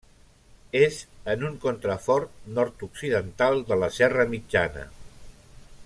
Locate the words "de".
3.71-3.79